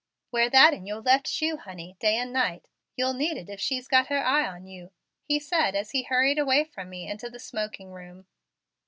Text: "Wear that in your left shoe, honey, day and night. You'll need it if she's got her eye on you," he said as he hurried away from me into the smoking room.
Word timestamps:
"Wear 0.31 0.49
that 0.49 0.73
in 0.73 0.87
your 0.87 0.99
left 0.99 1.27
shoe, 1.27 1.57
honey, 1.57 1.95
day 1.99 2.17
and 2.17 2.33
night. 2.33 2.65
You'll 2.97 3.13
need 3.13 3.37
it 3.37 3.51
if 3.51 3.59
she's 3.61 3.87
got 3.87 4.07
her 4.07 4.17
eye 4.25 4.47
on 4.47 4.65
you," 4.65 4.89
he 5.21 5.39
said 5.39 5.75
as 5.75 5.91
he 5.91 6.01
hurried 6.01 6.39
away 6.39 6.63
from 6.63 6.89
me 6.89 7.07
into 7.07 7.29
the 7.29 7.37
smoking 7.37 7.91
room. 7.91 8.25